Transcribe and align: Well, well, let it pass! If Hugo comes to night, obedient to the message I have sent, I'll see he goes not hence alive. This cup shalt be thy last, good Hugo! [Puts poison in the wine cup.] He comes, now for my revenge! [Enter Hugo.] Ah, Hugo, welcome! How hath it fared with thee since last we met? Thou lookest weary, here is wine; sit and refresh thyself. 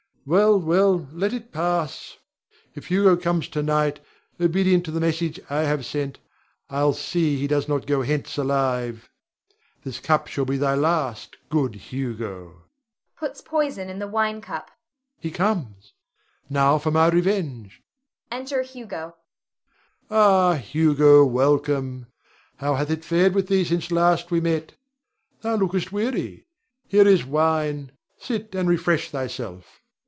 Well, 0.23 0.59
well, 0.59 1.07
let 1.11 1.33
it 1.33 1.51
pass! 1.51 2.17
If 2.75 2.85
Hugo 2.85 3.17
comes 3.17 3.47
to 3.49 3.63
night, 3.63 4.01
obedient 4.39 4.85
to 4.85 4.91
the 4.91 4.99
message 4.99 5.39
I 5.49 5.61
have 5.61 5.83
sent, 5.83 6.19
I'll 6.69 6.93
see 6.93 7.37
he 7.39 7.47
goes 7.47 7.67
not 7.67 7.89
hence 7.89 8.37
alive. 8.37 9.09
This 9.83 9.99
cup 9.99 10.27
shalt 10.27 10.49
be 10.49 10.57
thy 10.57 10.75
last, 10.75 11.37
good 11.49 11.73
Hugo! 11.73 12.65
[Puts 13.17 13.41
poison 13.41 13.89
in 13.89 13.97
the 13.97 14.07
wine 14.07 14.41
cup.] 14.41 14.69
He 15.19 15.31
comes, 15.31 15.93
now 16.51 16.77
for 16.77 16.91
my 16.91 17.07
revenge! 17.09 17.81
[Enter 18.31 18.61
Hugo.] 18.61 19.15
Ah, 20.11 20.53
Hugo, 20.53 21.25
welcome! 21.25 22.05
How 22.57 22.75
hath 22.75 22.91
it 22.91 23.03
fared 23.03 23.33
with 23.33 23.47
thee 23.47 23.63
since 23.65 23.89
last 23.89 24.29
we 24.29 24.39
met? 24.39 24.75
Thou 25.41 25.55
lookest 25.55 25.91
weary, 25.91 26.45
here 26.87 27.07
is 27.07 27.25
wine; 27.25 27.91
sit 28.19 28.53
and 28.53 28.69
refresh 28.69 29.09
thyself. 29.09 29.79